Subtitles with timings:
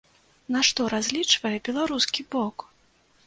[0.55, 2.65] На што разлічвае беларускі бок?